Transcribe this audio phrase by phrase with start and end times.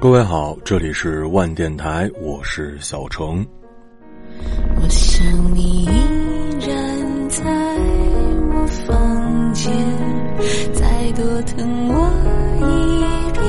[0.00, 3.46] 各位好，这里是万电台，我是小程。
[4.80, 5.88] 我想你依
[6.66, 7.44] 然在
[8.50, 9.70] 我房间，
[10.72, 12.10] 再多疼我
[12.56, 13.44] 一遍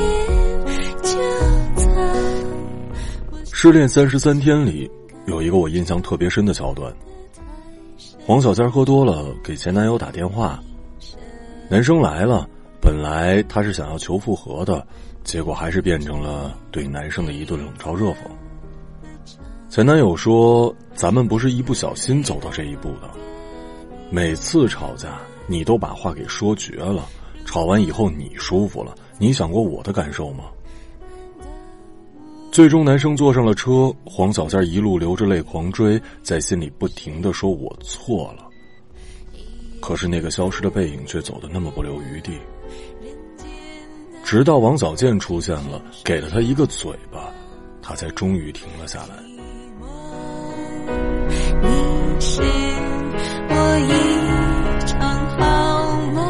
[1.02, 1.18] 就
[1.82, 1.86] 在。
[3.54, 4.92] 失恋三十三天里，
[5.28, 6.94] 有一个我印象特别深的桥段。
[8.26, 10.60] 黄小仙喝多了，给前男友打电话，
[11.70, 12.46] 男生来了，
[12.82, 14.86] 本来他是想要求复合的。
[15.32, 18.18] 结果还是变成了对男生的一顿冷嘲热讽。
[19.70, 23.10] 前男友说：“咱们不是一不小心走到这一步的，
[24.10, 27.08] 每次吵架你都把话给说绝了，
[27.46, 30.44] 吵完以后你舒服了，你想过我的感受吗？”
[32.52, 38.50] 最终，男生坐上了车，黄小仙一路流着泪狂追，在心里不停的说：“我错了。”
[39.80, 42.34] 可是那个消失的背影却走得那么不留余地。
[44.32, 47.30] 直到王小贱出现了，给了他一个嘴巴，
[47.82, 49.08] 他才终于停了下来。
[51.62, 51.68] 你
[52.22, 52.42] 是
[53.50, 53.54] 我
[53.90, 55.02] 一场
[55.38, 56.24] 好梦，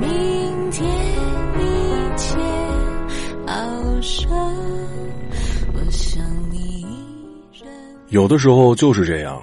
[0.00, 0.82] 明天
[1.60, 2.38] 一切
[3.46, 4.34] 好顺。
[5.74, 6.86] 我想你
[8.08, 9.38] 有的时候就是这样，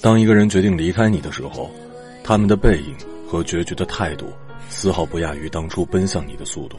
[0.00, 1.70] 当一个人决定离开你的时候，
[2.24, 4.26] 他们的背影和决绝的态度。
[4.78, 6.76] 丝毫不亚于当初奔向你的速度。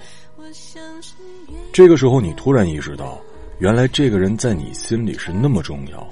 [1.74, 3.20] 这个时候，你突然意识到，
[3.58, 6.10] 原来这个人在你心里是那么重要。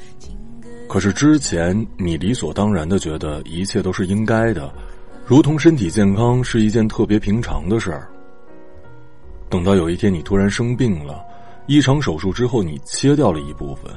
[0.89, 4.69] 可是之前，你理所当然的觉得一切都是应该的，
[5.25, 8.09] 如同身体健康是一件特别平常的事儿。
[9.49, 11.23] 等到有一天你突然生病了，
[11.67, 13.89] 一场手术之后你切掉了一部分，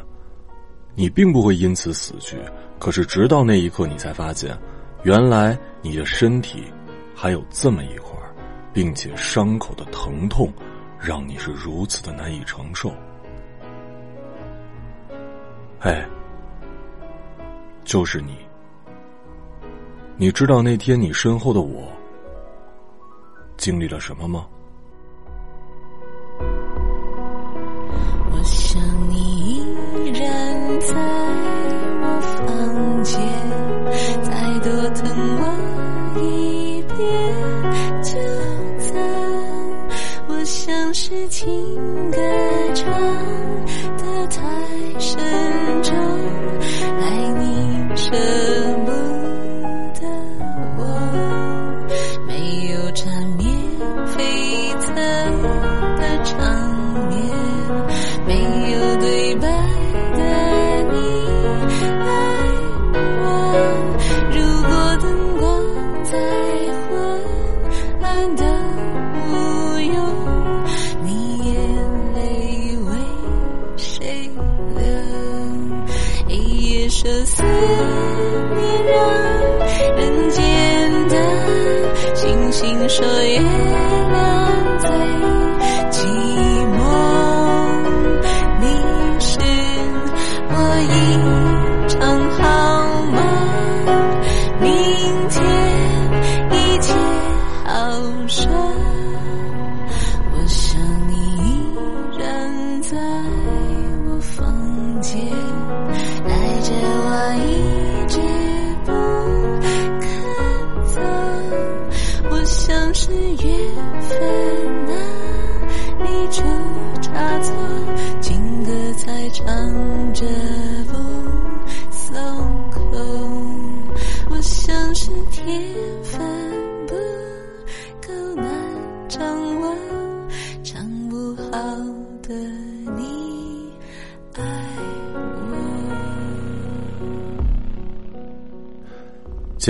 [0.94, 2.36] 你并不会因此死去。
[2.78, 4.56] 可是直到那一刻，你才发现，
[5.02, 6.62] 原来你的身体。
[7.22, 8.32] 还有这么一会儿，
[8.72, 10.50] 并且伤口的疼痛，
[10.98, 12.90] 让你是如此的难以承受。
[15.80, 16.02] 哎，
[17.84, 18.38] 就是你。
[20.16, 21.92] 你知道那天你身后的我
[23.58, 24.46] 经历了什么吗？
[28.32, 30.94] 我想你依然在
[32.00, 33.20] 我房间，
[34.22, 35.39] 再多疼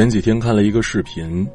[0.00, 1.46] 前几天看了一个视频，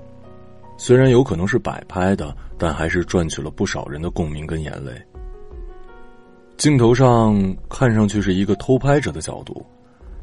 [0.77, 4.91] 虽然有可能是摆拍的，但还是赚取了不少人的共鸣跟眼泪。
[6.55, 7.35] 镜头上
[7.67, 9.65] 看上去是一个偷拍者的角度，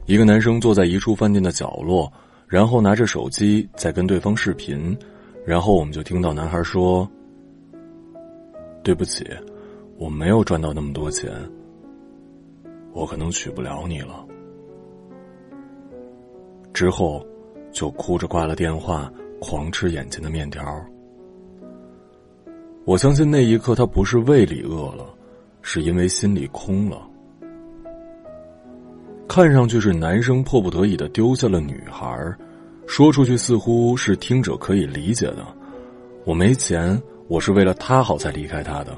[0.07, 2.13] 一个男生坐在一处饭店的角落，
[2.47, 4.97] 然后拿着手机在跟对方视频，
[5.45, 7.11] 然后我们就听到男孩说
[8.85, 9.27] ：“对不起，
[9.99, 11.29] 我没有赚到那么多钱，
[12.93, 14.25] 我可能娶不了你了。”
[16.73, 17.21] 之后。
[17.73, 19.11] 就哭着挂了电话，
[19.41, 20.63] 狂吃眼前的面条。
[22.85, 25.07] 我相信那一刻他不是胃里饿了，
[25.63, 27.01] 是因为心里空了。
[29.29, 32.37] 看上去是男生迫不得已的丢下了女孩，
[32.87, 35.47] 说出去似乎是听者可以理解的。
[36.25, 38.95] 我没钱，我是为了他好才离开他的。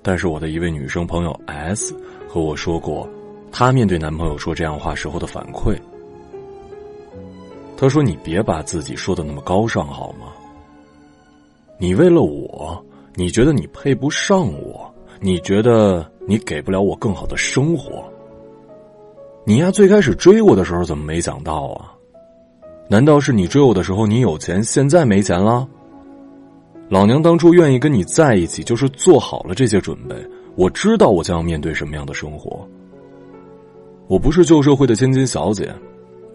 [0.00, 1.94] 但是我的一位女生朋友 S
[2.26, 3.08] 和我说过，
[3.50, 5.76] 她面对男朋友说这样话时候的反馈。
[7.82, 10.28] 他说：“你别把自己说的那么高尚好吗？
[11.78, 12.80] 你为了我，
[13.16, 14.88] 你觉得你配不上我，
[15.18, 18.04] 你觉得你给不了我更好的生活。
[19.44, 21.92] 你呀，最开始追我的时候怎么没想到啊？
[22.88, 25.68] 难道是你追我的时候你有钱，现在没钱了？”
[26.88, 30.14] 老娘当初愿意跟你在一起，就是做好了这些准备。
[30.54, 32.64] 我知道我将要面对什么样的生活。
[34.06, 35.74] 我不是旧社会的千金小姐，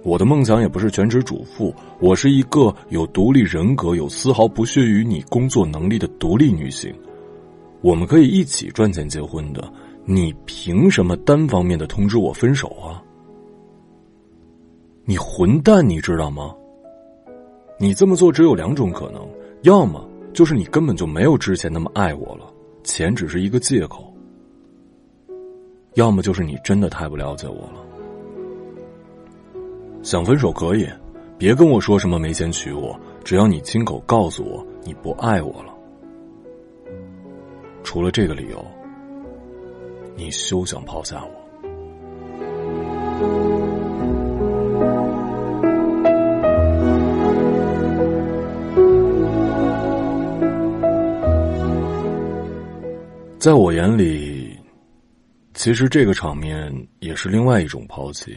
[0.08, 1.76] 我的梦想也不是全职主妇。
[2.00, 6.96] 我是一个有独立人格、有丝毫不屑于你工作能力的独立女性。
[7.82, 9.70] 我们可以一起赚钱结婚的。
[10.06, 13.04] 你凭什么单方面的通知我分手啊？
[15.04, 16.56] 你混蛋，你知道吗？
[17.78, 19.28] 你这么做只有两种可能，
[19.64, 20.08] 要么。
[20.32, 22.50] 就是你根本就没有之前那么爱我了，
[22.82, 24.14] 钱只是一个借口。
[25.96, 27.87] 要么就是你真的太不了解我了。
[30.04, 30.88] 想分手可以，
[31.38, 35.74] 别跟我说什么没钱娶我，只要你亲口告诉我你不爱我了。
[37.84, 38.66] 除了这个理由，
[40.16, 41.32] 你休想抛下我。
[53.40, 54.58] 在我眼里，
[55.54, 58.36] 其实这个场面也是另外一种抛弃。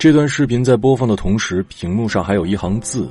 [0.00, 3.06] 这段视频在播放的同时，屏幕上还有一行字：“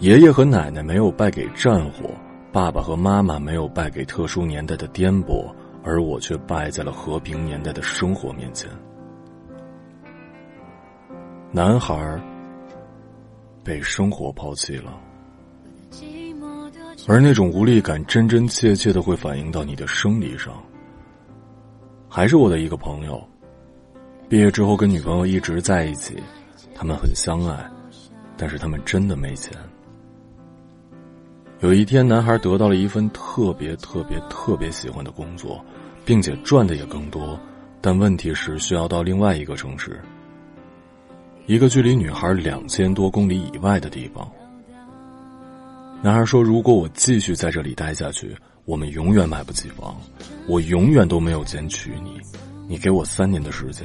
[0.00, 2.10] 爷爷和奶奶没有败给战火，
[2.50, 5.48] 爸爸和妈妈没有败给特殊年代的颠簸，
[5.84, 8.68] 而我却败在了和平年代的生活面前。”
[11.52, 12.20] 男孩
[13.62, 14.98] 被生活抛弃了。
[17.06, 20.60] 而那种无力感，真真切切的会反映到你的生理上。
[22.08, 23.22] 还是我的一个朋友，
[24.32, 26.16] 毕业之后跟女朋友一直在一起，
[26.74, 27.70] 他们很相爱，
[28.34, 29.52] 但是他们真的没钱。
[31.60, 35.62] 有一天，男孩得到了一份特别特别特别喜欢的工作，
[36.06, 37.38] 并且赚的也更多，
[37.82, 40.00] 但问题是需要到另外一个城市，
[41.44, 44.26] 一个距离女孩两千多公里以外的地方。
[46.00, 49.94] 男孩说：“如果我继续在这里待下去，我们永远买不起房，
[50.48, 52.18] 我永远都没有钱娶你。
[52.66, 53.84] 你给我三年的时间，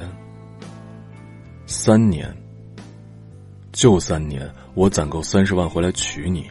[1.67, 2.33] 三年，
[3.71, 6.49] 就三年，我攒够三十万回来娶你。”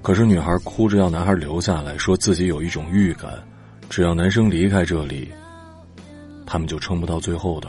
[0.00, 3.30] 可是女孩哭着要男孩留下来，说自己有一种预感，
[3.90, 5.30] 只要男生离开这里。
[6.46, 7.68] 他们就撑不到最后的。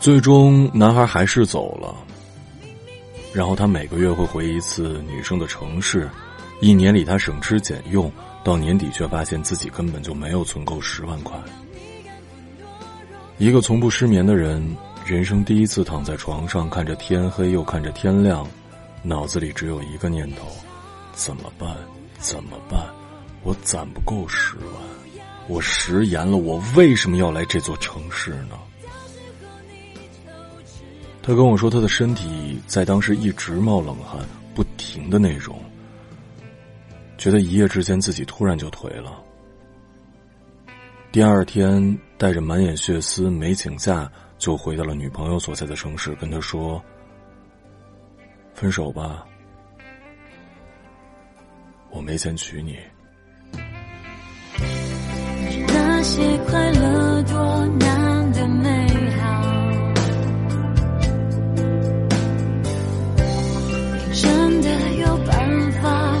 [0.00, 1.94] 最终，男孩还是走了。
[3.32, 6.08] 然后他每个月会回一次女生的城市，
[6.60, 8.10] 一年里他省吃俭用，
[8.42, 11.38] 到年底却发现自己根本就没有存够十万块。
[13.36, 14.76] 一个从不失眠的人，
[15.06, 18.46] 人生第一次躺在床上，看着天黑又看着天亮，
[19.02, 20.48] 脑子里只有一个念头：
[21.12, 21.76] 怎么办？
[22.18, 22.84] 怎么办？
[23.44, 24.74] 我攒不够十万。
[25.46, 28.58] 我食言了，我为什么要来这座城市呢？
[31.28, 34.18] 他跟我说，他的身体在当时一直冒冷汗，
[34.54, 35.60] 不停的那种，
[37.18, 39.22] 觉得一夜之间自己突然就颓了。
[41.12, 46.82] 第二天带着满眼血丝，没请假就回到了女朋友所在的城市，跟他说
[48.56, 49.22] ：“分手吧，
[51.90, 52.78] 我没钱娶你。”
[55.68, 58.17] 那些快乐多难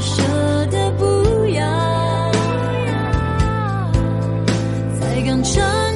[0.00, 0.22] 舍
[0.70, 2.30] 得不要，
[5.00, 5.87] 才敢唱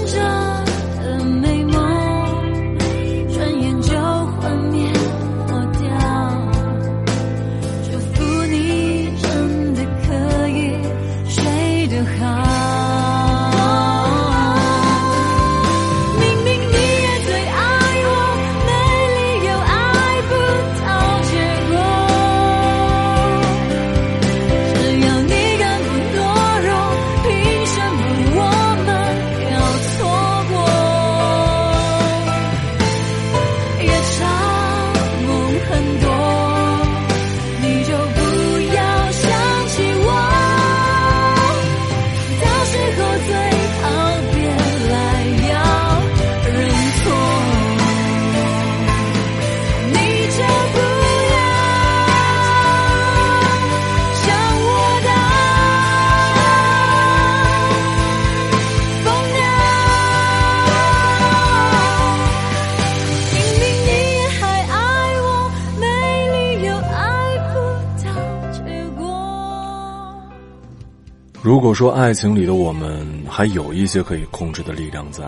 [71.43, 75.25] 如果说爱情里的我们还有一些可以控制的力量在，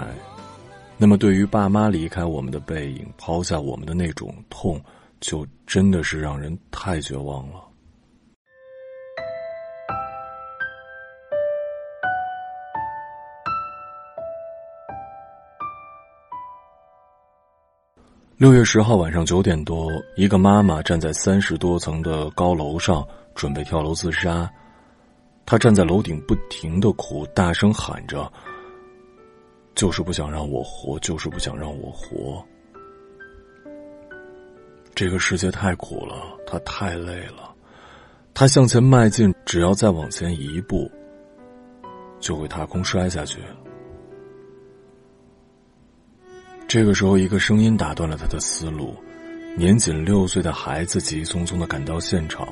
[0.97, 4.81] 那么对于爸妈离开我们的背影、抛下我们的那种痛，
[5.19, 7.55] 就真的是让人太绝望了。
[18.37, 23.05] 六月十号晚上九点多，一个妈妈站在三十多层的高楼上，
[23.35, 24.49] 准备跳楼自杀。
[25.47, 28.33] 他站在楼顶，不停的哭，大声喊着
[29.75, 32.45] ：“就是不想让我活，就是不想让我活。”
[34.95, 37.55] 这个世界太苦了，他太累了，
[38.33, 40.91] 他向前迈进，只要再往前一步，
[42.21, 43.41] 就会踏空摔下去。
[46.67, 48.95] 这个时候，一个声音打断了他的思路。
[49.57, 52.49] 年仅六岁的孩子急匆匆的赶到现场。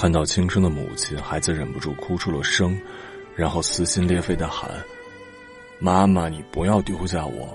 [0.00, 2.74] 看到轻生的母亲，孩子忍不住哭出了声，
[3.36, 4.70] 然后撕心裂肺的喊
[5.78, 7.54] ：“妈妈，你不要丢下我！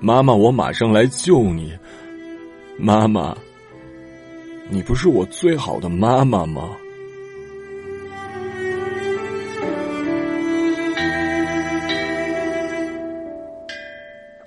[0.00, 1.78] 妈妈，我马上来救你！
[2.76, 3.38] 妈妈，
[4.68, 6.76] 你不是我最好的妈妈吗？”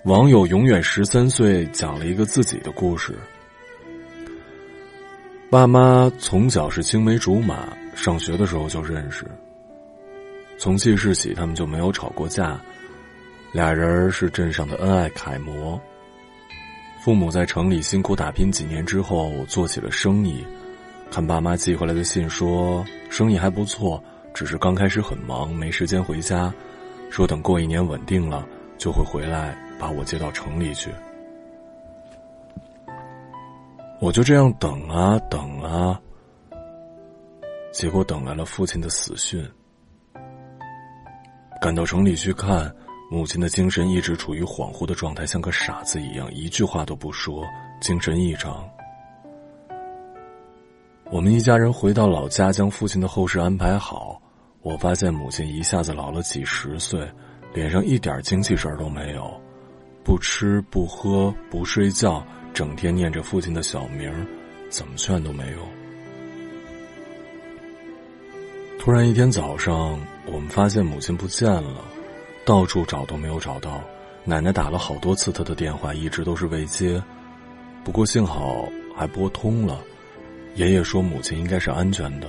[0.04, 3.18] 网友永远十三岁讲了一个自己的故事。
[5.51, 9.25] 爸妈从小是青梅竹马，上学的时候就认识。
[10.58, 12.58] 从记事起，他们就没有吵过架，
[13.51, 15.77] 俩人是镇上的恩爱楷模。
[17.03, 20.41] 父母在城里辛苦打拼几年之后，做起了生意。
[21.12, 24.01] 看爸妈寄回来的信，说生意还不错，
[24.34, 26.50] 只是刚开始很忙，没时间回家。
[27.10, 30.89] 说等过一年稳定了，就会回来把我接到城里去。
[34.01, 36.01] 我就这样等啊等啊，
[37.72, 39.48] 结果等来了父亲的死讯。
[41.62, 42.74] 赶到城里去看，
[43.12, 47.46] 母亲的精神一直处于恍惚的状态，像个傻子一样，一句话都不说，
[47.79, 48.67] 精神异常。
[51.12, 54.20] 我们一家人回到老家，将父亲的后事安排好。
[54.63, 57.08] 我发现母亲一下子老了几十岁，
[57.53, 59.31] 脸上一点精气神都没有，
[60.03, 62.25] 不吃不喝不睡觉。
[62.53, 64.12] 整天念着父亲的小名，
[64.70, 65.60] 怎么劝都没用。
[68.77, 71.86] 突然一天早上，我们发现母亲不见了，
[72.43, 73.81] 到处找都没有找到。
[74.24, 77.01] 奶奶打了好多次她的电话，一直都是未接。
[77.84, 79.79] 不过幸好还拨通了，
[80.55, 82.27] 爷爷说母亲应该是安全的。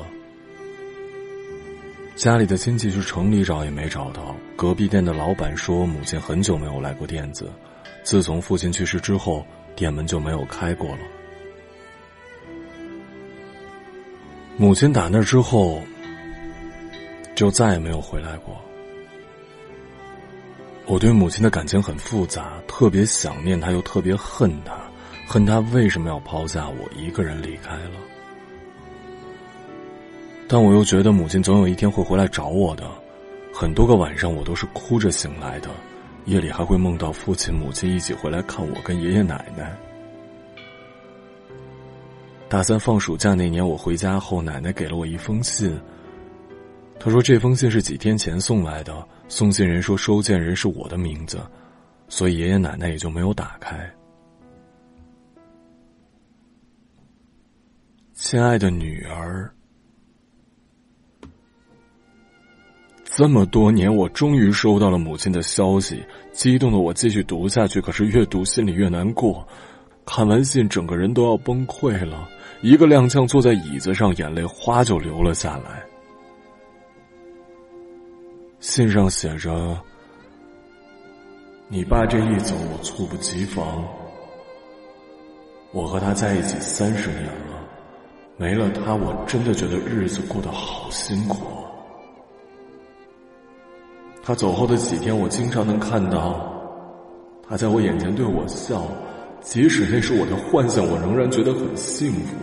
[2.15, 7.51] 家里的亲戚去城里找也没找到，隔壁店的老板说母亲很久没有来过店子，
[8.05, 9.45] 自从父亲去世之后。
[9.75, 10.99] 店门就没有开过了。
[14.57, 15.83] 母亲打那之后，
[17.35, 18.55] 就再也没有回来过。
[20.85, 24.75] 我对母亲的感情很复杂，特别想念她，又特别恨她，
[25.27, 27.93] 恨她为什么要抛下我一个人离开了。
[30.47, 32.91] 但我又觉得母亲总有一天会回来找我的，
[33.55, 35.71] 很多个晚上我都是哭着醒来的。
[36.25, 39.77] 夜里还会梦到父亲、母亲一起回来看我跟爷爷奶奶。
[42.49, 45.77] 大三放暑假那年，我回家后，奶奶给了我一封信。
[47.01, 51.41] 她说这封信是几天前送来的，送信人说收件人是我的名字，
[52.09, 53.91] 所以爷爷奶奶也就没有打开。
[58.15, 59.53] 亲爱的女儿。
[63.15, 66.03] 这么多年，我终于收到了母亲的消息，
[66.33, 67.79] 激动的我继续读下去。
[67.79, 69.47] 可是越读心里越难过，
[70.07, 72.27] 看完信，整个人都要崩溃了。
[72.63, 75.83] 一个踉跄坐在椅子上，眼泪哗就流了下来。
[78.61, 79.79] 信上写着
[81.69, 83.85] ：“你爸这一走，我猝不及防。
[85.71, 87.69] 我和他在一起三十年了，
[88.39, 91.43] 没了他，我真的觉得日子过得好辛苦。”
[94.23, 96.49] 他走后的几天，我经常能看到
[97.49, 98.85] 他在我眼前对我笑，
[99.41, 102.37] 即使那是我的幻想，我仍然觉得很幸福。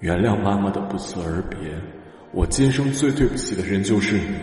[0.00, 1.58] 原谅妈妈的不辞而别，
[2.32, 4.34] 我今生最对不起的人就是你。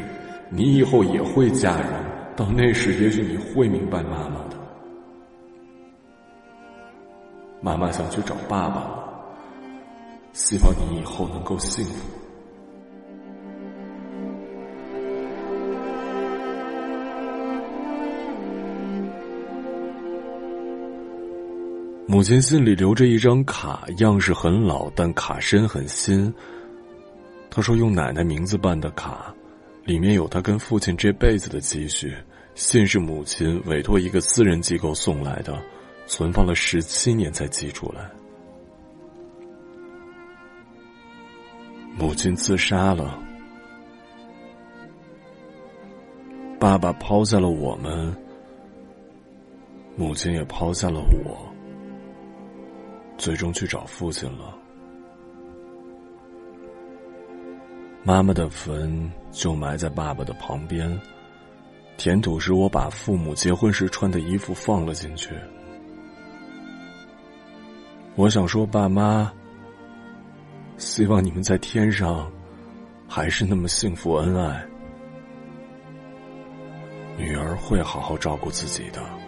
[0.52, 1.90] 你以后也会嫁人，
[2.36, 4.58] 到那时也许你会明白妈妈的。
[7.62, 9.10] 妈妈想去找爸爸了，
[10.34, 12.08] 希望你以后能够幸福。
[22.12, 26.34] 母亲心里留着一张卡，样式很老，但卡身很新。
[27.52, 29.32] 她说用奶奶名字办的卡，
[29.86, 32.12] 里面有她跟父亲这辈子的积蓄，
[32.56, 35.62] 信是母亲委托一个私人机构送来的，
[36.08, 38.10] 存放了十七年才寄出来。
[41.96, 43.22] 母亲自杀了，
[46.60, 48.12] 爸爸抛下了我们。
[49.96, 51.49] 母亲也抛下了我，
[53.20, 54.58] 最终去找父亲了。
[58.02, 61.00] 妈妈的坟就埋在爸爸的旁边。
[61.98, 65.32] 填土时，我把父母结婚时穿的衣服放了进去。
[68.16, 69.30] 我想说，爸妈，
[70.78, 72.32] 希望你们在天上
[73.06, 74.66] 还是那么幸福恩爱。
[77.18, 79.19] 女儿会好好照顾自己的。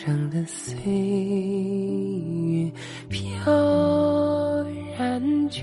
[0.00, 2.72] 无声的岁月
[3.10, 4.64] 飘
[4.96, 5.62] 然去，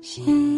[0.00, 0.55] 心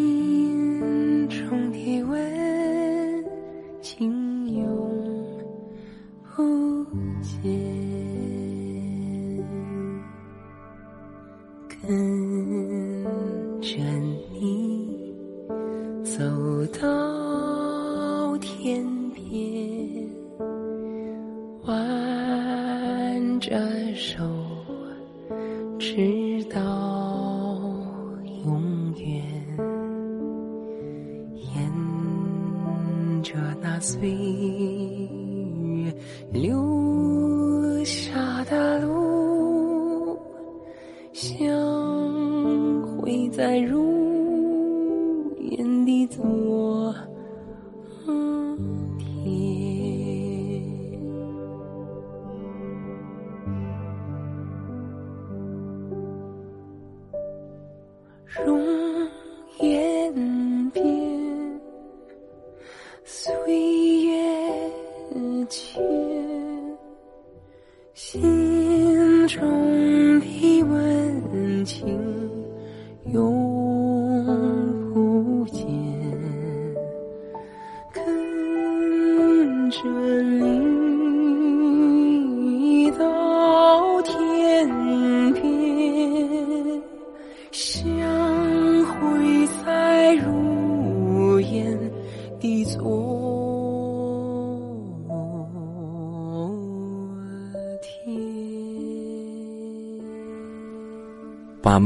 [46.92, 47.17] door.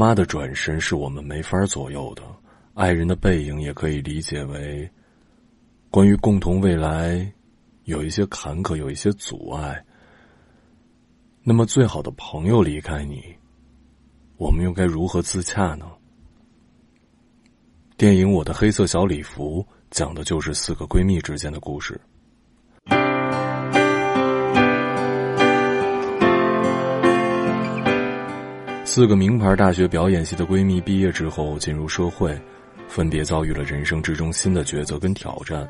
[0.03, 2.23] 妈的转身是我们没法左右的，
[2.73, 4.91] 爱人的背影也可以理解为，
[5.89, 7.25] 关于共同未来，
[7.85, 9.81] 有一些坎坷，有一些阻碍。
[11.41, 13.23] 那么，最好的朋友离开你，
[14.35, 15.89] 我们又该如何自洽呢？
[17.95, 21.97] 电影《我的黑色小礼服》讲的就是四个闺蜜之间的故事。
[28.95, 32.39] 四个名牌大学表演系的闺蜜毕业之后进入社会，
[32.87, 35.67] 分别遭遇了人生之中新的抉择跟挑战。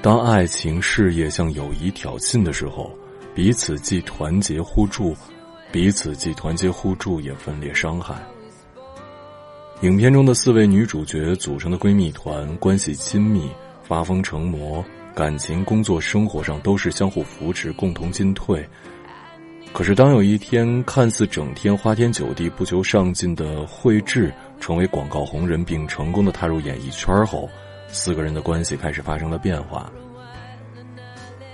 [0.00, 2.96] 当爱情、事业向友谊挑衅的时候，
[3.34, 5.12] 彼此既团结互助，
[5.72, 8.14] 彼此既团结互助，也分裂伤害。
[9.80, 13.50] 影片中的四位女主角组成的闺蜜团，关系亲密，
[13.82, 14.84] 发疯成魔，
[15.16, 18.64] 感情、工作、生活上都是相互扶持，共同进退。
[19.72, 27.48] 可是，当有一天，看似整天花天酒地、不求上进的慧智成为广告红人，并成功的踏入演艺圈后，
[27.86, 29.88] 四个人的关系开始发生了变化。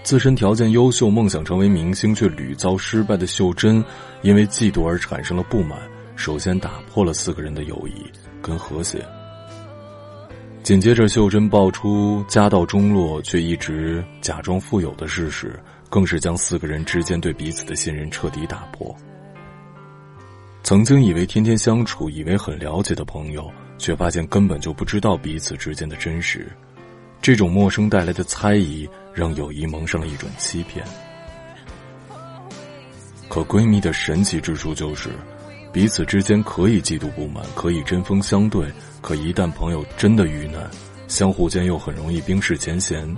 [0.02, 3.84] 自身条件优秀、梦想成为明星却屡遭失败的秀珍，
[4.22, 5.78] 因为嫉妒而产生了不满，
[6.16, 9.04] 首先打破了四个人的友谊跟和谐。
[10.62, 15.60] 紧接着，秀珍爆出家道中落却一直假装富有的事实。
[15.94, 18.92] 更是将四个人之间对彼此的信任彻底打破。
[20.64, 26.50] 曾经以为天天相处、以为很了解的朋友，却发现根本就不知道彼此之间的真实。
[27.22, 30.84] 这种陌生带来的猜疑，让友谊蒙上了一种欺骗。
[33.28, 35.10] 可闺蜜的神奇之处就是，
[35.72, 38.66] 彼此之间可以嫉妒不满，可以针锋相对，
[39.00, 40.68] 可一旦朋友真的遇难，
[41.06, 43.16] 相互间又很容易冰释前嫌。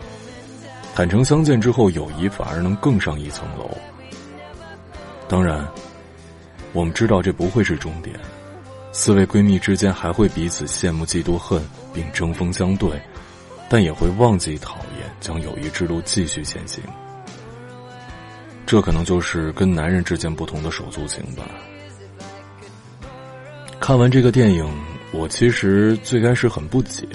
[0.97, 3.71] 坦诚相见之后，友谊反而能更上一层楼。
[5.29, 5.63] 当然，
[6.73, 8.19] 我们知道这不会是终点，
[8.93, 12.99] 四位闺蜜之间还会彼此羡慕、嫉妒、恨，并针锋相对，
[13.69, 16.83] 但也会忘记讨厌，将友谊之路继续前行。
[18.65, 21.45] 这可能就是跟男人之间不同的手足情吧。
[23.79, 24.67] 看完这个电影，
[25.13, 27.07] 我其实最开始很不解。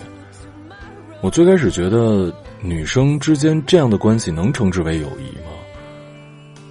[1.21, 2.31] 我最开始觉得
[2.63, 5.51] 女生之间这样的关系能称之为友谊吗？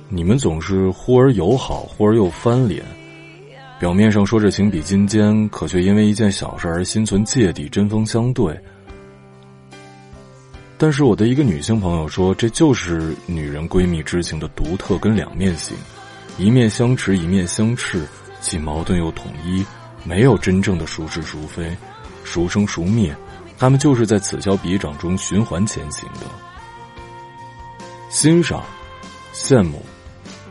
[0.09, 2.85] 你们总是忽而友好，忽而又翻脸，
[3.81, 8.57] 表面上说着情比金坚，可却因为一件小事而心存芥蒂，针锋相对。
[10.79, 15.76] 但是我的一个女性朋友说，这就是女人闺蜜之情的独特跟两面性，
[16.38, 18.07] 一面相持，一面相斥，
[18.40, 19.64] 既矛盾又统一，
[20.05, 21.76] 没有真正的孰是孰非，
[22.24, 23.12] 孰生孰灭。
[23.61, 26.20] 他们就是在此消彼长中循环前行的。
[28.09, 28.64] 欣赏、
[29.35, 29.85] 羡慕、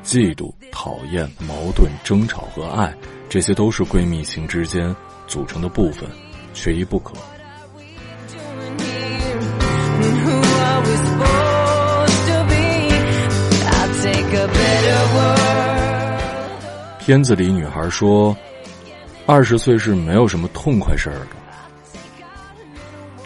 [0.03, 2.93] 嫉妒、讨厌、矛盾、争吵和爱，
[3.27, 4.95] 这些都是闺蜜情之间
[5.25, 6.07] 组成的部分，
[6.53, 7.15] 缺一不可。
[16.99, 18.37] 片子里女孩说
[19.25, 21.29] ：“二十岁是没有什么痛快事儿的。”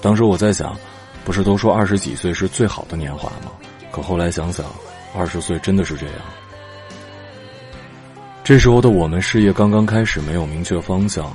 [0.03, 0.77] 当时我在想，
[1.23, 3.53] 不是都说二十几岁是最好的年华吗？
[3.89, 4.65] 可后来想想，
[5.15, 6.15] 二十岁真的是这样。
[8.43, 11.31] 这时候的我们，事业刚刚开始，没有明确方向，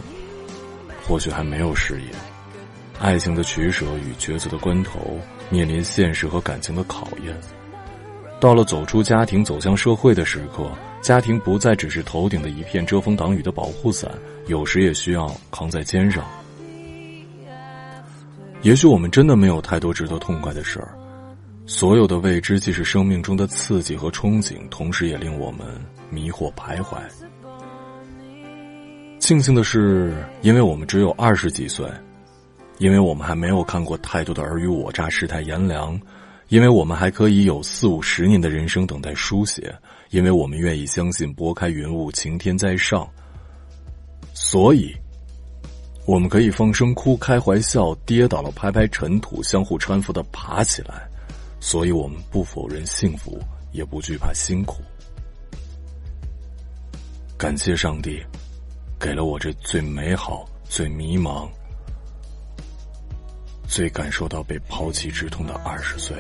[1.07, 2.09] 或许还没有事业，
[3.01, 7.35] 爱情的取舍与抉择的关头，面临现实和感情的考验。
[8.39, 14.11] 到了走出家庭、走向社会的时刻，家庭不再只是头顶的一片遮风挡雨的保护伞，
[14.47, 16.23] 有时也需要扛在肩上。
[18.69, 20.93] 也许我们真的没有太多值得痛快的事儿，
[21.65, 25.67] 所有的未知既是生命中的刺激和憧憬，同时也令我们
[26.11, 26.99] 迷惑徘徊。
[29.19, 31.89] 庆幸的是，因为我们只有二十几岁，
[32.77, 35.99] 因为我们还没有看过太多的尔虞我诈、世态炎凉，
[36.49, 39.75] 因为我们还可以有四五十年的人生等待书写，
[40.11, 43.09] 因为我们愿意相信拨开云雾，晴天在上，
[44.35, 44.95] 所以。
[46.09, 51.07] 我们可以放声哭，开怀笑，跌倒了拍拍尘土，相互搀扶的爬起来。
[51.61, 53.39] 所以我们不否认幸福，
[53.73, 54.79] 也不惧怕辛苦。
[57.37, 58.25] 感谢上帝，
[58.99, 61.47] 给了我这最美好、最迷茫、
[63.69, 66.17] 最感受到被抛弃之痛的二十岁。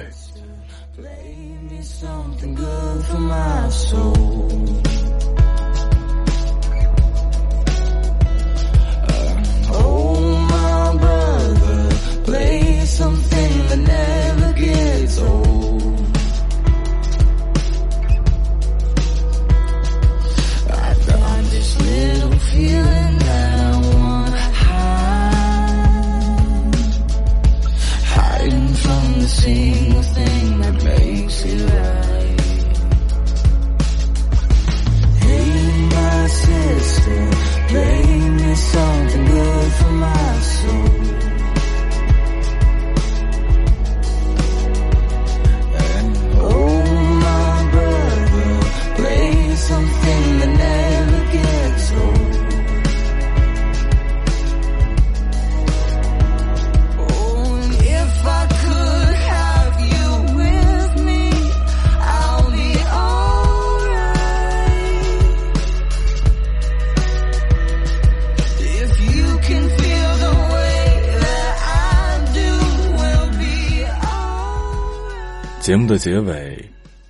[75.68, 76.58] 节目的结尾，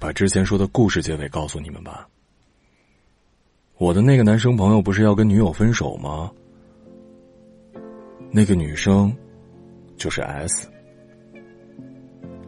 [0.01, 2.09] 把之前说的故事结尾告诉你们吧。
[3.77, 6.29] 我的那个男生朋友不是要跟女友分手吗？
[8.33, 9.17] 那个女生
[9.97, 10.69] 就是 S。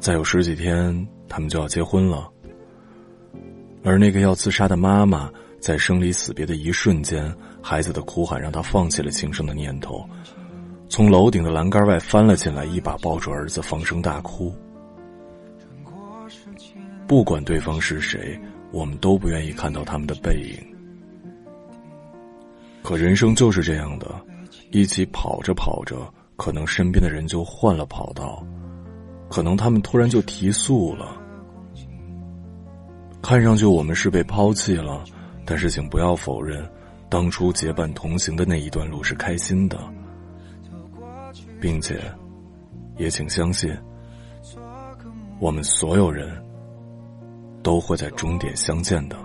[0.00, 2.28] 再有十几天，他们就要结婚了。
[3.84, 10.04] 而那个要自杀的妈妈，在生离死别的一瞬间，孩子的哭喊让她放弃了轻生的念头，
[10.88, 14.52] 从楼顶的栏杆外翻了进来，一把抱住儿子，放声大哭。
[17.10, 20.64] 不管对方是谁我们都不愿意看到他们的背影。
[22.84, 24.14] 可人生就是这样的
[24.70, 28.46] 一起跑着跑着可能身边的人就换了跑道
[29.28, 31.20] 可能他们突然就提速了。
[33.20, 35.02] 看上去我们是被抛弃了
[35.44, 36.64] 但是请不要否认
[37.08, 39.80] 当初结伴同行的那一段路是开心的。
[41.60, 42.00] 并且
[42.98, 43.76] 也请相信
[45.40, 46.40] 我们所有人
[47.62, 49.16] 都会在终点相见的。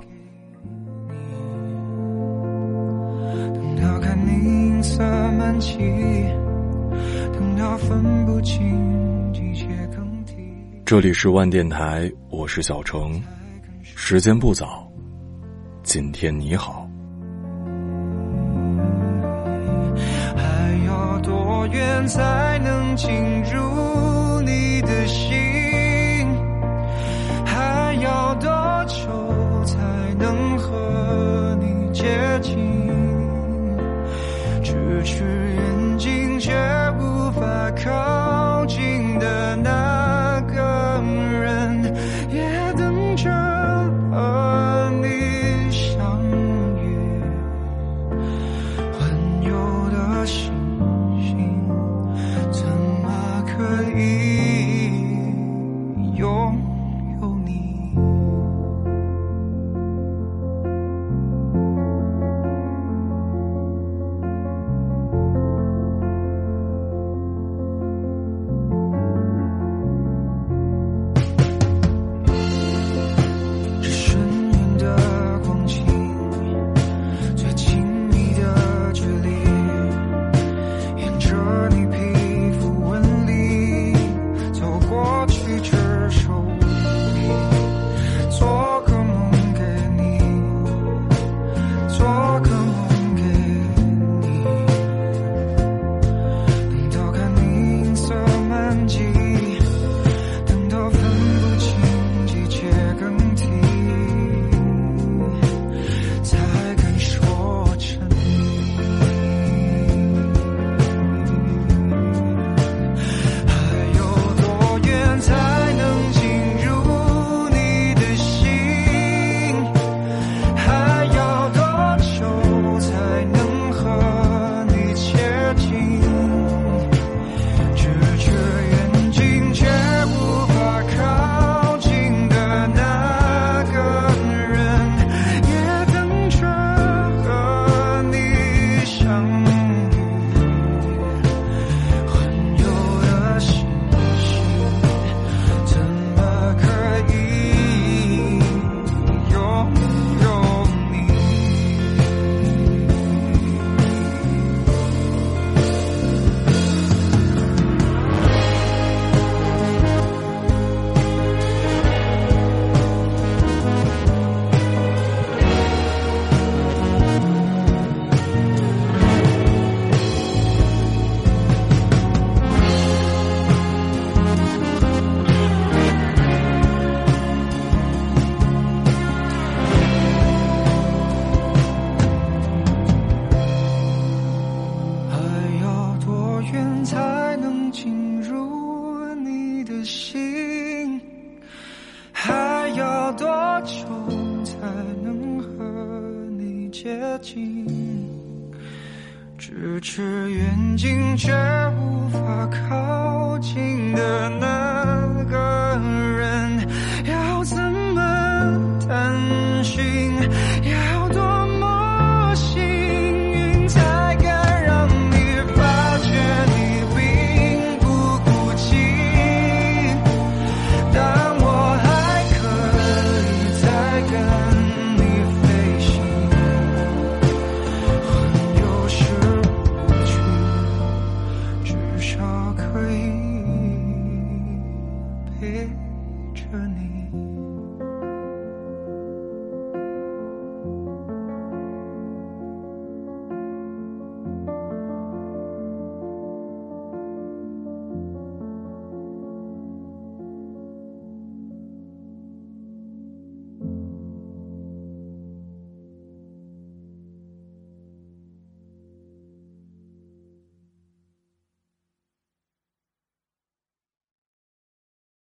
[3.53, 5.03] 等到看你色
[5.59, 5.77] 起
[7.33, 10.35] 等到分不清季节更替
[10.85, 13.21] 这里是万电台我是小程。
[13.83, 14.87] 时间不早
[15.83, 16.87] 今天你好。
[20.35, 23.09] 还要多远才能进
[23.43, 24.14] 入
[32.45, 32.87] 心
[34.61, 35.74] 咫尺远